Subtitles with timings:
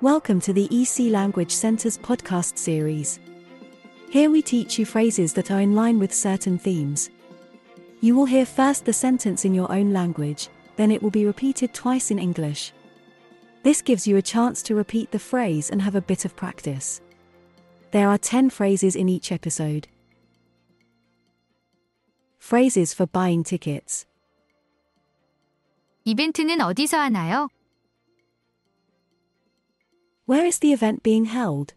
[0.00, 3.18] Welcome to the EC Language Center's podcast series.
[4.10, 7.10] Here we teach you phrases that are in line with certain themes.
[8.00, 11.72] You will hear first the sentence in your own language, then it will be repeated
[11.72, 12.72] twice in English.
[13.62, 17.00] This gives you a chance to repeat the phrase and have a bit of practice.
[17.92, 19.88] There are 10 phrases in each episode.
[22.38, 24.04] Phrases for buying tickets.
[26.04, 27.48] 이벤트는 어디서 하나요?
[30.28, 31.74] Where is the event being held?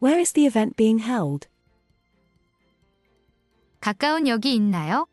[0.00, 1.46] Where is the event being held?
[3.80, 5.06] 가까운 역이 있나요?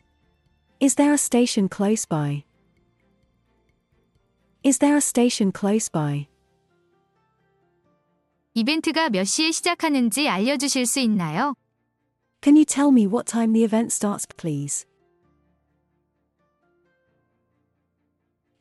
[0.79, 2.43] Is there a station close by?
[4.63, 6.27] Is there a station close by?
[8.53, 11.53] 이벤트가 몇 시에 시작하는지 알려주실 수 있나요?
[12.41, 14.85] Can you tell me what time the event starts, please?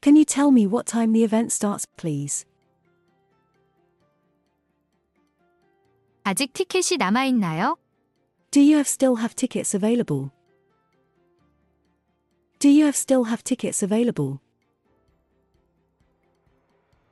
[0.01, 2.45] Can you tell me what time the event starts, please?
[6.24, 7.76] 아직 티켓이 남아있나요?
[8.51, 10.30] Do you have still have tickets available?
[12.59, 14.38] Do you have still have tickets available?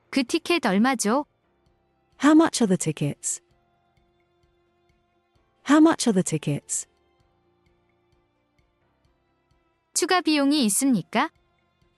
[0.09, 1.25] 그 티켓 얼마죠?
[2.23, 3.41] How much are the tickets?
[5.67, 6.87] How much are the tickets?
[9.93, 11.29] 추가 비용이 있습니까?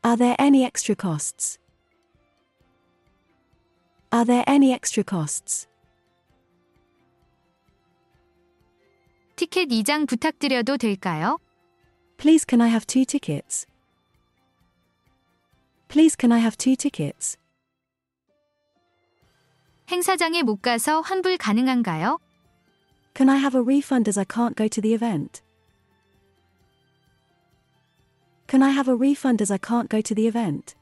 [0.03, 1.59] Are there any extra costs?
[4.11, 5.67] Are there any extra costs?
[9.35, 11.37] 티켓 2장 부탁드려도 될까요?
[12.17, 13.67] Please can I have two tickets?
[15.89, 17.37] Please can I have two tickets?
[19.89, 22.19] 행사장에 못 가서 환불 가능한가요?
[23.13, 25.41] Can I have a refund as I can't go to the event?
[28.51, 30.75] Can I have a refund as I can't go to the event?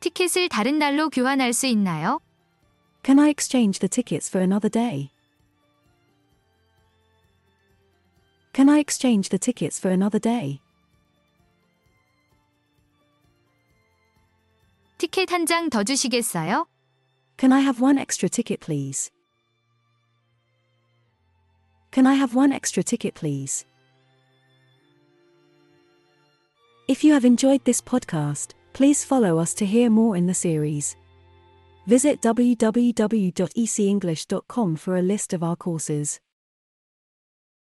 [0.00, 2.20] 티켓을 다른 날로 교환할 수 있나요?
[3.02, 5.10] Can I exchange the tickets for another day?
[8.52, 10.60] Can I exchange the tickets for another day?
[14.98, 16.66] 티켓 한 장 더 주시겠어요?
[17.36, 19.10] Can I have one extra ticket, please?
[21.90, 23.66] Can I have one extra ticket, please?
[26.87, 30.95] If you have enjoyed this podcast, please follow us to hear more in the series.
[31.87, 36.19] Visit www.ecenglish.com for a list of our courses.